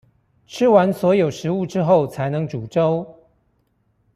[0.47, 3.05] 吃完所有食物之後才能煮粥